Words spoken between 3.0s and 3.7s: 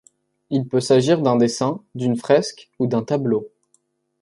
tableau.